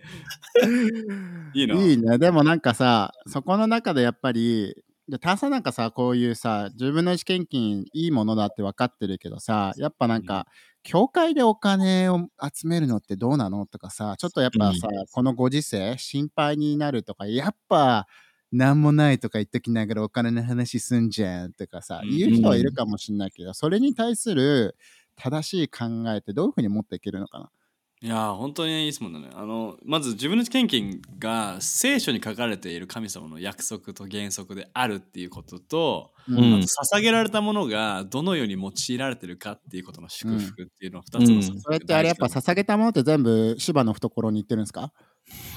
[1.54, 1.74] いいな。
[1.74, 2.18] いいね。
[2.18, 4.74] でもなんかさ、そこの中でやっぱり、
[5.08, 10.46] で炭酸なんかさ、こういうさ、10分の1献金いいものだって分かってるけどさ、やっぱなんか、
[10.86, 13.66] 教会でお金を集めるのってどうなの？
[13.66, 18.06] とかさ、ちょっとやっぱさ、このご時世、心配になるとか、やっぱ、
[18.52, 22.16] なんもないとか言っときながらお金の話すんじゃんとかさ、うん。
[22.16, 24.76] 言う人はいるかもしれないけど、それに対する
[25.16, 27.50] 正しい考えってどういうふうに持っていけるのかな？
[28.02, 29.30] いやー本当にいい質問だね。
[29.32, 36.38] あのまず自分の献金が聖書に書かれている神様の約束と原則であるっていうことと、うん。
[36.38, 41.42] うんあと捧げられたものがどのように用いられてるかっていうことの祝福っていうのを2つの、うん。
[41.42, 44.92] それってあれやっぱ捧げたものって全部芝の懐に行ってるんですか？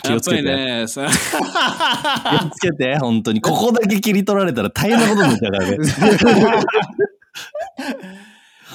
[0.03, 0.43] 気をつけて。
[0.43, 1.11] ねさ気
[2.45, 3.41] をつけて、本当に。
[3.41, 5.77] ここだけ切り取られたら大変なことになっちゃうからね。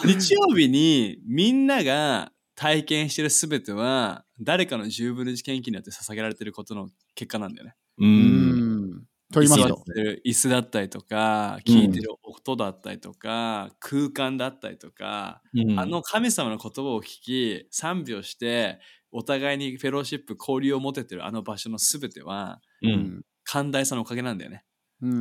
[0.05, 7.75] 日曜日にみんなが体験してる全ては誰かの10分の1献金によって捧げられてることの結果なんだよね。
[7.99, 8.05] う。
[8.05, 9.05] うんん。
[9.33, 9.77] と言いますと。
[9.93, 18.79] てる椅子だったりとか聞いてる音だったりとか、空間だったりとか、うんあの神様の言葉を聞き賛美をして
[19.11, 22.89] お互いにフェローシップ交流を持ててるあの場所の全てはう。
[22.89, 23.23] うんん。
[23.47, 24.65] 寛大さのおかげなんだよね。
[25.03, 25.21] うんうんう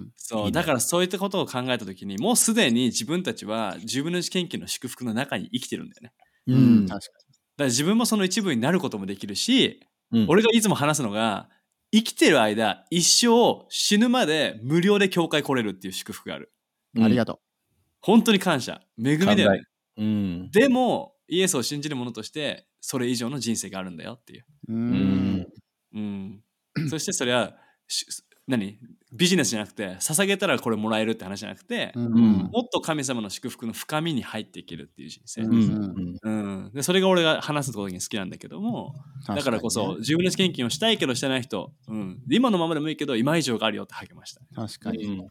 [0.00, 0.12] ん。
[0.16, 6.12] そういいねだからそういったことを考えた時にもうすでに自分たちは10分の1献金の祝福の中に生きてるんだよね。
[6.46, 6.86] ううんん。
[6.86, 7.12] 確か
[7.56, 9.80] だから自分もその一部になることもできるし、
[10.12, 11.48] うん俺がいつも話すのが
[11.92, 16.52] 生きてる間一生死ぬまで無料で教会来れるっていう祝福がある。
[16.94, 17.04] に。
[17.04, 17.40] ありがと
[18.00, 18.80] 本当に感謝。
[18.98, 19.62] 恵みだよね。
[19.96, 20.50] うん。
[20.52, 24.44] でもイエスを信じる者としてそれ以上の人生があるんだよっていう。
[24.68, 24.72] う。
[24.72, 25.46] ううんん。
[25.94, 27.54] うん、そしてそれは
[27.88, 28.06] し
[28.46, 28.78] 何？
[29.14, 32.10] ビジネスじゃなくて捧げたらこれもらえるって話じゃなくて、うん
[32.52, 35.42] もっと神様の祝福の深みに入っていけるっていう人生。
[35.42, 36.18] ううんん。
[36.22, 38.94] うん、でそれが俺が話すことに好きなんだけども
[39.26, 44.40] だからこそ自分の献金をしたいけどしてない人、うん、今のままでもいいけど今以上があるよって励ました。
[44.54, 45.04] 確かに。
[45.04, 45.26] うん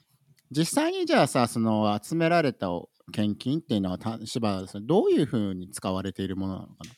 [0.52, 2.68] 実際にじゃあさ、その集められた
[3.12, 6.92] 献金っていうのは、た芝田さんどういうふうに使われているものなのかな？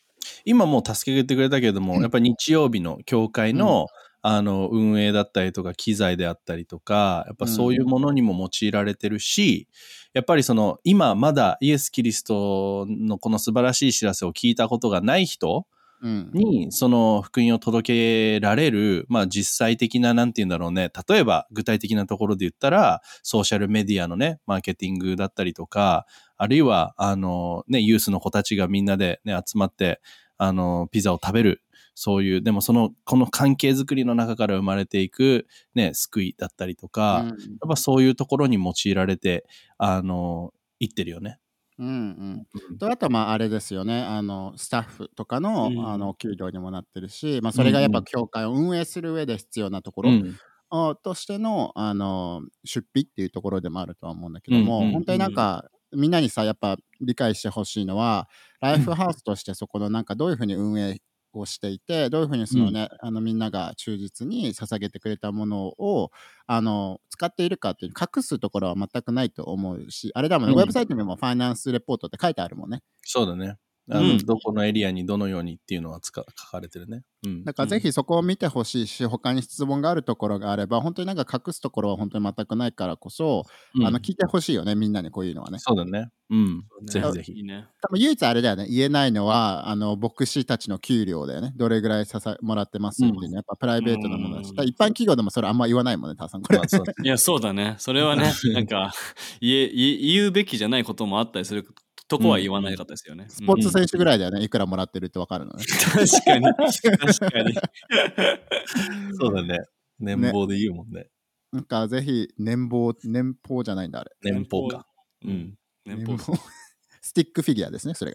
[0.43, 3.85] 今もう助けてくれたけれども、やっぱり日曜日の教会の、
[4.27, 9.67] あの運営だったりとか機材であったりとかやっぱそういうものにも用いられてるし、
[10.13, 15.67] やっぱりその今まだイエス・キリストのこの素晴らしい知らせを聞いたことがない人
[16.01, 16.31] うん。
[16.33, 20.91] にその福音を届けられる、まあ実際的な、なんて言うんだろうね。
[21.07, 26.07] 例えば具体的なところで言ったら、ソーシャルメディアのね、マーケティングだったりとか、
[26.37, 30.01] あるいは、あの、ね、ユースの子たちがみんなでね、集まって、
[30.37, 31.61] あの、ピザを食べる。
[31.95, 37.27] そういう、でもその、この関係づくりの中から生まれていく、ね、救いだったりとか、うん。
[37.27, 39.45] やっぱそういうところに用いられて、
[39.77, 41.39] あの、いってるよね。
[41.77, 44.01] うんうん、とあとまああれですよね。
[44.01, 45.85] あのスタッフとかの,、うん。
[45.85, 48.03] あのお給料にもなってるし、まあ、それがやっぱうん。
[48.03, 50.37] うん教会を運営する上で必要なところ、うん。
[50.69, 54.91] あとしてのあの出費っていうところでもあるとは思うんだけども、うんうん。
[54.93, 58.29] 本当になんかみんなにさやっぱ理解してほしいのは
[58.61, 61.01] ライフハウスとしてそこのなんかどういうふうに運営
[61.39, 66.11] をしていてどういうふうにそのね、あのみんなが忠実に捧げてくれたものを
[66.47, 70.59] あの使っているかっていう隠すところは全くないと思うしあれだもんね、うん。
[70.59, 72.81] ウェブサイトにもファイナンスレポートって書いてあるもんね。
[73.03, 73.57] そうだね。
[73.89, 77.03] あの、うんどこのエリアにどのようにっていうのはつか書かれてるね。
[77.23, 77.43] うん。
[77.43, 83.43] だからぜひそこを見てほしいし、他に質問があるところがあれば、本当になんか隠すところは本当に全くないからこそ、
[83.75, 85.59] うんあの聞いてほしいよね、みんなにこういうのはね。
[85.59, 86.09] そうだね。
[86.31, 86.63] うん。
[86.87, 87.31] ぜひぜひ。
[87.33, 87.67] いいね。
[87.81, 91.53] 多分唯一あれだよね、言えないのは、あの牧師たちの給料だよね。
[91.55, 96.41] どれぐらいささもらってますっていうのは、やっぱプライベートなものだし、うんだから一般企業でもそれあんま言わないもんね、タさん。
[96.41, 96.59] これ。
[97.03, 97.75] いや、そうだね。
[97.77, 98.91] それはね、なんか、
[99.41, 101.67] 言え、言え言うべきじゃないこともあったりする
[102.07, 103.25] とこは言わないかったですよね。
[103.29, 105.63] スポーツ選手ぐらいだよね、いくらもらってるってわかるのね。
[105.65, 106.45] 確かに。
[106.53, 107.55] 確かに。
[109.19, 109.59] そうだね。
[109.99, 111.07] 年俸で言うもんね。
[111.51, 114.11] なんかぜひ年俸、年俸じゃないんだ、あれ。
[114.21, 114.85] 年俸か。
[115.23, 115.57] ううんん。
[115.85, 116.17] 年俸。
[117.01, 118.11] スティックフィギュアですね、それ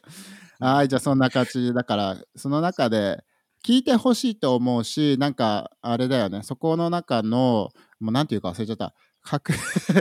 [0.59, 0.75] が。
[0.77, 3.23] はい、じゃあそんな感じだから、その中で
[3.65, 8.95] 聞いてほしいと思うし、なんかあれだよね、そこの中の、もうなんていうか忘れちゃった。
[9.23, 9.53] 確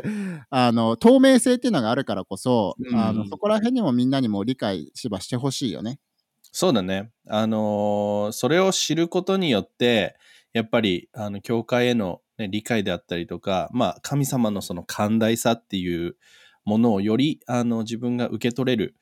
[0.49, 5.99] あの透明性っていうのがあるからこそ、うんあのそこら辺にもみんなにも理解しばしてほしいよね。
[6.51, 7.11] そうだね。
[7.27, 10.15] あのーそれを知ることによって、
[10.53, 16.15] やっぱり、あの、教会への、ね、理解であったりとか、まあ、神様のその寛大さっていう
[16.65, 18.95] ものをより、あの、自分が受け取れる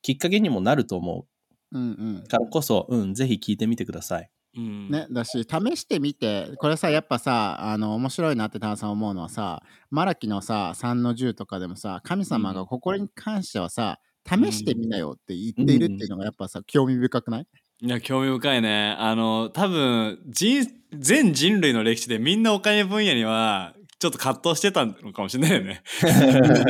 [0.00, 1.26] きっかけにもなると思
[1.72, 4.30] うんうんうからこそ、うん、ぜひ聞いてみてください。
[4.56, 4.90] うん。
[4.90, 17.46] ね、だし試してみてこれさやっぱさあの面白いなって田中さん思うのはさマラキのさ3の10とかでもさ神様がここに関してはさ試してみなよって言っているっていうのがやっぱさ興味深くない？
[17.82, 18.96] いや、興味深いね。
[18.98, 20.64] あの、多分、人、
[20.96, 25.82] 全人類の歴史でみんなお金分野には、ちょっと葛藤してたのかもしれないよね。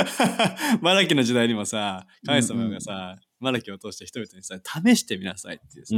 [0.80, 5.94] マラキの時代にもさ、神様がさ、マラキを通して人々にさ、試してみなさいっていうさ、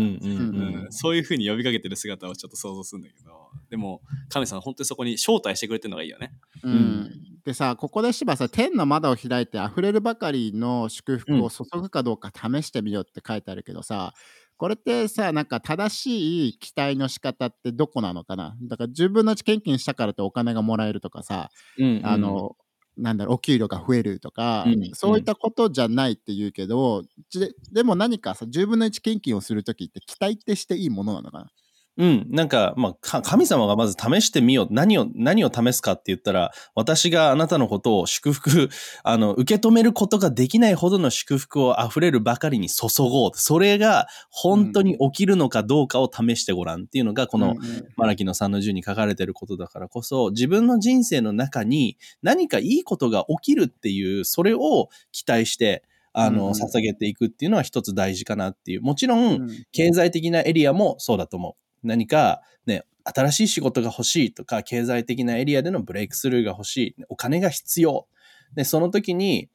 [0.90, 6.33] そういうふうに呼びかけてる姿をちょっと想像するんだけど、でも、神様本当にそこに招待してくれてるのがいいよね。
[6.62, 7.11] うん。
[7.44, 14.14] でさここでしばさ天の窓を開いて溢れるばかりの祝福を注ぐかどうか試してみようって書いてあるけどさ、
[14.57, 18.57] これってさなんか正しい期待の仕方ってどこなのかな？
[18.62, 22.07] だから10分の1献金したからってお金がもらえるとかさ、うんうん。
[22.07, 22.57] あの、
[22.96, 27.02] なんだろう、お給料が増えるとか、うんそういったことじゃないって言うけど、
[27.35, 31.50] ででも何かさ、10分の1献金をするときって期待ってしていいものなのかな？
[31.96, 32.26] うん。
[32.28, 34.68] なんか、まあ、か神様がまず試してみよう。
[34.70, 38.68] 何を、何を試すかって言ったら、私があなたのことを祝福、
[39.04, 43.30] あの、受け止めることができないほどの祝福を溢れるばかりに注ごう。
[43.35, 47.54] それが本当に起きるのかどうかを試してごらんっていうのが、この、
[47.96, 58.83] マラキの3の10に書かれてることだからこそ、自分の人生の中に何かいいことが起きるっていう、それを期待して、あの、捧げていくっていうのは一つ大事かなっていう。
[58.83, 61.63] もちろん経済的なエリアもそうだと思う。
[61.84, 68.06] 何かね、新しい仕事が欲しいとか、経済的なエリアでのブレイクスルーが欲しい、お金が必要。
[68.54, 69.48] で、その時に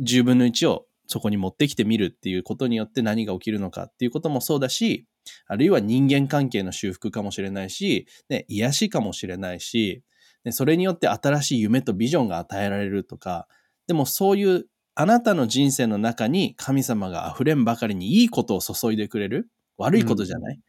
[0.00, 5.06] 10分の1をそこに持ってきてみるっていうことによって何が起きるのかっていうこともそうだし、
[5.46, 10.02] あるいは人間関係の修復かもしれないし、ね、癒しかもしれないし、
[10.50, 13.48] それによって新しい夢とビジョンが与えられるとか、
[13.86, 20.60] でもそういうあなたの人生の中に神様が溢れんばかりにいいことを注いでくれる悪いことじゃない、う、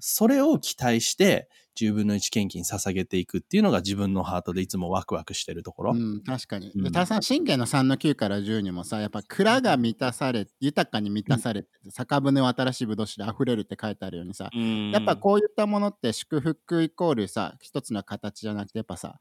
[0.00, 5.92] それを期待して10分の1献金捧げていくっていうのが自分のハートでいつもワクワクしてるところ。
[5.92, 6.70] うん、確かに。
[6.72, 19.18] で、うんたさん、信玄の3の9から10にもさ、やっぱ蔵が満たされ、豊かに満たされて、酒舟は新しいぶどう酒で溢れるって書いてあるようにさ、やっぱこういったものって祝福イコールさ、一つの形じゃなくて、やっぱさ、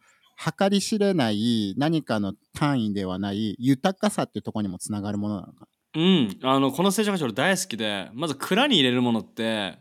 [0.59, 5.67] 計り知れない何かの単位ではない豊かさっていうところにもつながるものなのか。
[5.93, 9.77] うん、あのこの聖書箇所俺大好きでまず蔵に入れるものって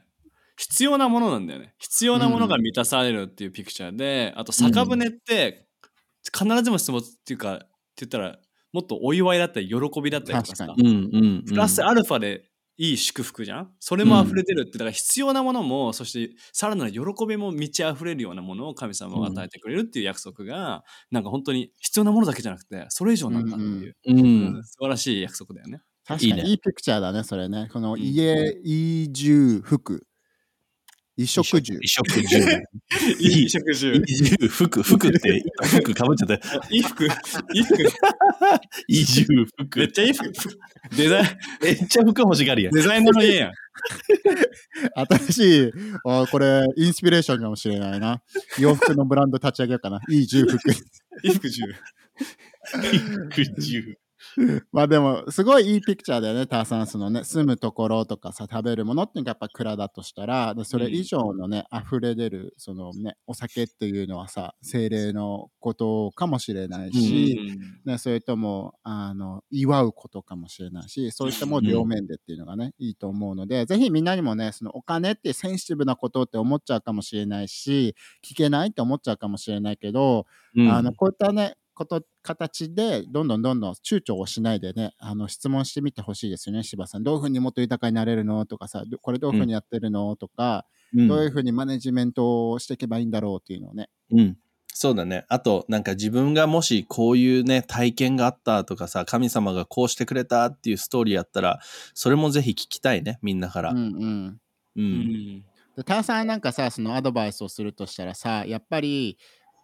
[0.61, 1.75] 必要なものなんだよね。
[1.79, 5.67] 必要なものが満たされるっていうピクチャーで、あと酒舟って
[6.39, 7.67] 必ずも質問っていうかって
[8.05, 8.39] 言ったら
[8.73, 11.45] もっとお祝いだったり喜びだったりとかさうんうんうん。
[11.47, 12.45] プラスアルファで
[12.77, 13.71] いい祝福じゃん？
[13.81, 24.19] それも溢れてるってだから必要なものもそしてさらなる喜びも満ち溢れるようなものを神様が与えてくれるっていう約束が、なんか本当に必要なものだけじゃなくてそれ以上なんだっていう、うん。
[24.19, 25.81] うん素晴らしい約束だよね。
[26.07, 26.49] 確かにいいね。
[26.51, 27.69] いいピクチャーだね、それね。
[27.73, 28.01] このうん。
[28.01, 30.07] 家、移住、服。
[31.21, 31.75] 衣食住。
[31.75, 32.39] 衣食住。
[33.21, 34.03] いい食住。
[34.49, 36.35] 服、服って、服かぶっちゃった。
[36.71, 37.05] いい服。
[37.05, 37.09] い
[37.55, 37.77] い服。
[38.89, 39.79] 移住、服。
[39.79, 40.33] めっちゃいい服。
[40.97, 41.27] デザイン、
[41.63, 42.73] めっちゃ服欲しがるやん。
[42.73, 43.53] デザイナーの家やん。
[45.19, 45.73] 新しい、
[46.07, 48.23] あこれ、インスピレーションかもしれないな。
[48.59, 50.01] 洋服のブランド立ち上げようかな。
[50.09, 50.71] いい住服。
[50.71, 50.75] い
[51.25, 51.63] い服住。
[53.31, 53.99] 服住。
[54.73, 57.25] まあでも、すごいいいピクチャーだよね、ターサンスのね。
[57.25, 67.39] 住むところとかさ、食べるものっていうのがやっぱ蔵だとしたら、でそれ以上のね、溢れ出る、そのね、お酒っていうのはさ、精霊のことかもしれないし、
[67.85, 80.27] ね、それとも、あの、祝うことかもしれないし、そういったもう両面でっていうのがね、いいと思うので、ぜひみんなにもね、そのお金ってセンシティブなことって思っちゃうかもしれないし、聞けないって思っちゃうかもしれないけど、
[80.57, 80.71] うん。
[80.73, 94.37] あのこういったねこと形でどんどんどんどん躊躇をしないでねあの質問してみてほしいですよね柴さんどういうふうにもっと豊かになれるのとかさどこれどういうふうにやってるの、とか、うんどういうふうにマネジメントをしていけばいいんだろうっていうのをねうん。
[94.67, 95.25] そうだね。
[95.29, 101.61] あと、なんか自分がもしこういうね、体験があったとかさ、神様がこうしてくれたっていうストーリーやったら、
[101.95, 103.71] それもぜひ聞きたいね、みんなから。
[103.71, 104.41] うんうん。
[104.77, 105.45] うんうん。
[105.77, 109.19] でターさんなんかさそのアドバイスをするとしたらさやっぱり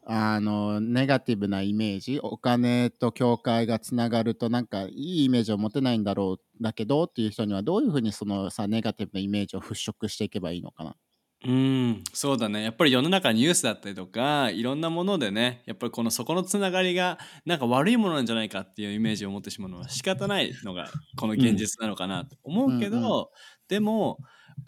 [0.08, 10.96] あのネガティブなイメージお金と教会がつながるとなんかいいイメージを持てないんだろうだけどっていう人にはどういうふうにそのさネガティブなイメージを払拭していけばいいのかな？
[11.44, 12.62] うん、そうだね。
[12.62, 23.26] やっぱり世の中ニュースだったりとか、いろんなものでね、やっぱりこのそこのつながりが、なんか悪いものなんじゃないかっていうイメージを持ってしまうのは仕方ないのが、この現実なのかなと思うけど、うんう
[23.68, 24.18] でも、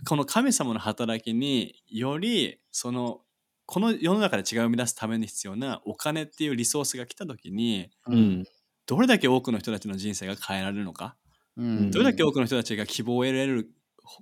[0.06, 3.22] この神様の働きにより、その、
[3.68, 8.44] この世の中で違いを生み出すために必要なお金っていうリソースが来た時に、うん。
[8.86, 11.16] どれだけ多くの人たちの人生が変えられるのか、
[11.58, 13.68] うんどれだけ多くの人たちが希望を得られる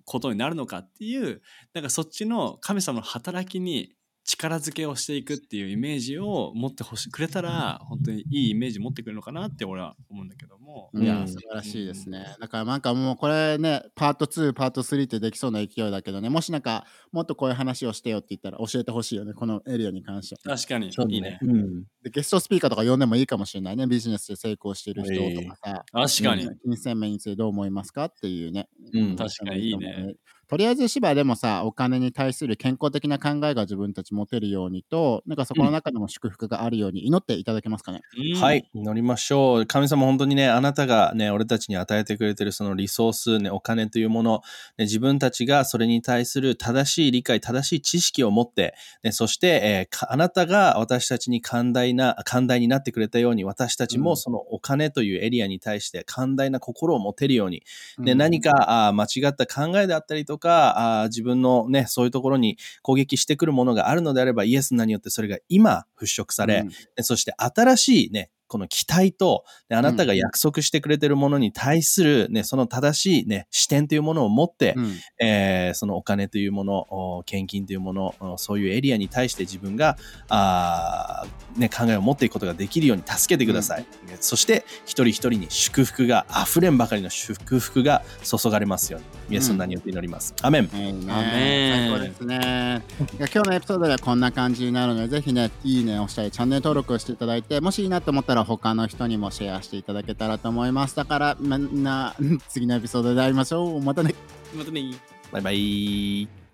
[0.05, 1.42] ことになるのかっていう
[1.74, 3.92] なんかそっちの神様の働きに
[4.27, 10.91] 力づけをしていくっていうイメージを持ってほしくれたら本当にいいイメージ持ってくれるのかなって俺は思うんだけども。
[10.95, 12.27] いや、うん素晴らしいですね。
[12.41, 20.57] だからなんかもうこれね、パート2、パート3ってできそうな勢いだけどね、もしなんかもっとこういう話をしてよって言ったら教えてほしいよね、このエリアに関しては。
[20.57, 21.39] 確かにそういいね。
[21.43, 21.85] うん。
[22.03, 25.85] でゲストスピーカーとか呼んでもいいかもしれないね、ビジネスで成功してる人とかさ。
[25.93, 26.49] 確かに。
[26.64, 28.68] 金銭面についてどう思いますかっていうね。
[28.93, 30.14] うん確かにいいね。
[30.49, 38.03] とりあえず芝でもさ、お金に対する健康的な考えが自分たち持てるようにと、なんかそこの中でも祝福があるように祈っていただけますかね？
[38.34, 39.66] うんはい、乗りましょう。
[39.66, 44.42] 神様本当にね、あなたがね、俺たちに与えてくれてるそのリソース、ね、お金というもの、
[44.78, 57.62] ね、自分たちがそれに対する正しい理解、正しい知識を持って、ね、そして、えーかあなたが私たちに寛大な、寛大になってくれたように、私たちうんもそのお金というエリアに対して寛大な心を持てるように、
[57.99, 66.68] ね、うん何かあー間違った考えであったりとか、あー自分のね、そういうところに攻撃してくるものがあるのであれば、イエスの名によってそれが今払拭され、うん。
[66.68, 79.97] でそして新しいね、この期待と、ねあなたが約束してくれてるものに対する、ね、その正しい、ね、視点というものを持って、うんえーそのお金というもの、お献金というもの、おそういうエリアに対して自分が、
[80.28, 83.80] あーね、考えを持っていくことができるように助けてください。
[83.80, 89.36] ねそして、一人一人に祝福が、溢れんばかりの祝福が注がれますように。
[89.36, 90.34] イエスの名によって祈ります。
[90.42, 90.70] アメン。
[90.72, 92.82] アメン最高ですね。
[93.18, 100.97] いや今日のエピソードではこんな感じになるので、ぜひね、いいねを押したり、チャンネル登録をしていただいて、もしいいなと思ったら他の人にもシェアしていただけたらと思います。
[100.97, 102.14] だからみんな、
[102.49, 103.80] 次のエピソードで会いましょう。
[103.80, 104.14] またね。
[104.55, 104.95] またね。
[105.32, 106.47] バイバイ。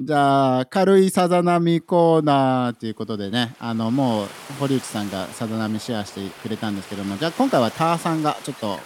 [0.00, 4.26] じゃあ、軽いさざ波コーナーということでね、あの、もう、
[4.60, 8.78] 堀内さんがさざ波シェアしてくれたんですけども、じゃあ今回はターさんがちょっと、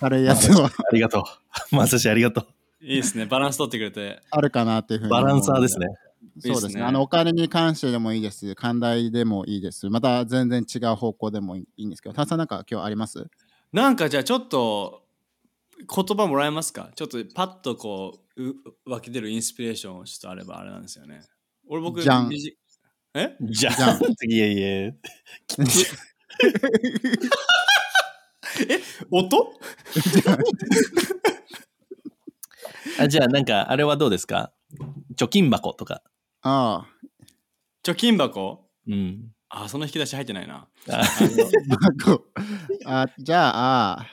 [0.00, 1.24] 軽いやつをありがと
[1.72, 1.76] う。
[1.76, 2.46] まさしありがとう。
[2.82, 3.26] いいですね。
[3.26, 4.20] バランス取ってくれて。
[4.30, 5.10] あるかなっていうふうに。
[5.10, 5.86] バランサーですね。。
[6.20, 6.50] そうですね。
[6.50, 6.82] いいですね。
[6.82, 8.54] あの、お金に関してでもいいです。
[8.54, 9.88] 寛大でもいいです。
[9.88, 13.26] また全然違う方向でもいいんですけど、ターさんなんか今日あります？
[13.72, 15.02] なんかじゃあちょっと
[15.78, 16.90] 言葉もらえますか？
[16.94, 18.54] ちょっとパッとこうう
[18.86, 21.22] 湧き出るインスピレーションちょっとあればあれなんですよね。
[21.68, 22.30] 俺僕じゃん
[23.14, 23.36] え？
[23.40, 24.94] じゃじゃあ、次へい え？
[29.10, 29.52] 音？
[32.98, 34.52] あじゃあ、なんか、あれはどうですか？
[35.16, 36.02] 貯金箱とか。
[36.42, 36.86] あ
[37.82, 38.66] 貯金箱？
[38.88, 39.32] うん。
[39.48, 40.68] あ、その引き出し入ってないな。
[40.88, 41.02] あ あ、
[42.02, 42.24] 箱
[42.86, 44.06] あじゃあ、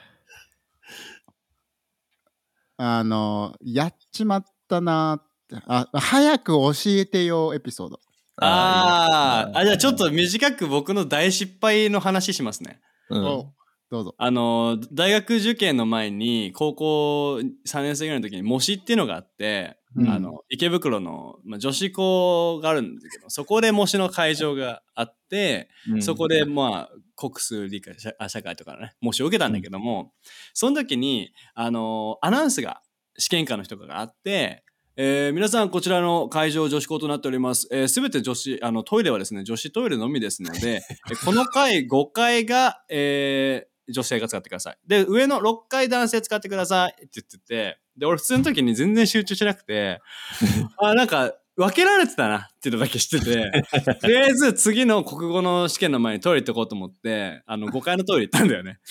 [2.77, 5.21] あの、やっちまったな
[5.65, 7.99] あ、早く教えてよエピソード。
[8.39, 12.81] あーあ、じゃあちょっと短く僕の大失敗の話しますね。
[13.09, 13.53] うんお
[13.89, 14.15] どうぞ。
[14.17, 25.69] あの、大学受験の前に、高校3年生ぐらいの時に模試っていうのがあって、うんあの、池袋の、まあ、女子校があるんだけど、そこで模試の会場があって、
[26.01, 30.13] そこで、まあ、国数理科社あ社会とかのね、模試を受けたんだけども、
[30.53, 32.81] その時に、あの、アナウンスが、
[33.19, 34.63] 試験官の人があって、
[34.95, 37.61] えー皆さん、こちらの会場女子校となっております。
[37.61, 40.81] す、え、べ、全て女子、あの、トイレはですね、女子トイレのみですので、
[41.11, 44.77] えこの回5回が、えー女性が使ってください。
[44.85, 50.01] で、上の6回男性使ってくださいって言ってて、で、俺普通の時に全然集中しなくて、
[50.81, 53.51] あ、なんか、分けられてたなっていうのだけ知ってて、
[53.99, 58.79] とりあえず次の国語の試験の前にトイレ行ってこうと思って、あの、5階のトイレ行ったんだよね。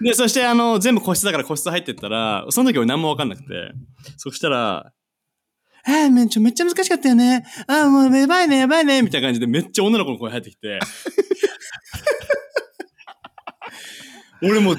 [0.00, 3.72] で、そしてあの、全部個室だから個室入ってったら、その時俺何も分かんなくて、
[4.16, 4.92] そしたら、
[5.86, 7.44] えー、めっちゃめっちゃ難しかったよね。
[7.66, 10.78] あー、もうやばいね、やばいね、みたいな感じでめっちゃ女の子の声入ってきて。
[14.42, 14.76] 俺もう、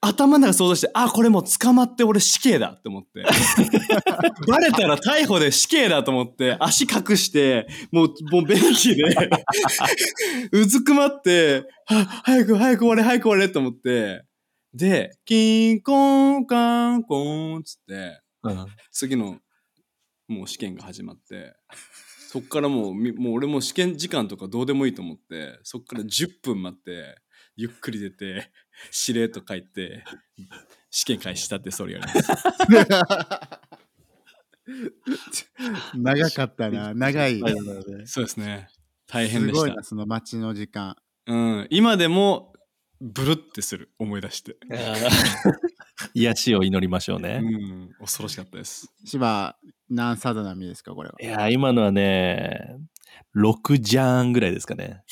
[0.00, 3.22] 頭の中想像して、あ、これもう捕まって俺死刑だって思って。
[4.48, 9.04] バレたら逮捕で死刑だと思って、足隠して、もう、もう便器で、
[10.52, 14.24] うずくまって、は早く早く終われ、早く終われと思って、
[14.72, 19.38] で、キンコンカンコンつって、うん次の
[20.28, 21.54] もう試験が始まって
[22.28, 27.16] そっからもうみもう俺も試験時間とかどうでもいいと思ってそっから10分待って
[27.56, 28.50] ゆっくり出て
[29.06, 30.04] 指令と書いて
[30.90, 32.30] 試験開始したってそれやります
[35.94, 36.94] 長かったな。
[36.94, 37.40] 長い。
[38.06, 38.68] そうですね
[39.06, 40.96] 大変でしたすごいな、その待ちの時間。
[41.26, 42.52] うん、今でも
[43.00, 44.56] ブルってする思い出して、
[46.14, 47.38] 癒しを祈りましょううね。
[47.38, 49.56] ん、恐ろしかったです芝、
[49.88, 51.16] 何サザナミですか、これは？
[51.20, 52.76] いや、今のはね、
[53.34, 55.02] 6ジャーンぐらいですかね。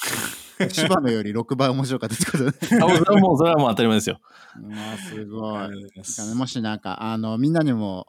[0.70, 2.52] 芝のより6倍面白かったってことね。
[2.82, 4.20] あもうそれはもう、それはもう当たり前ですよ。
[4.60, 6.34] うわすごい。
[6.34, 8.06] もしなんか、あの、みんなにも、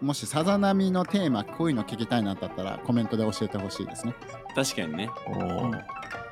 [0.00, 4.14] もしさざ波のテーマ、こういうの聞きたいなだったら、コメントで教えてほしいですね。
[4.54, 5.82] 確かにねおー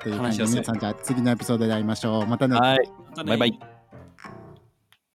[0.03, 2.27] という感じで、皆さん、じゃあ次のエピソードで会いましょう。
[2.27, 2.57] またね。
[2.57, 2.79] はい。
[3.11, 3.70] またねバイバイ。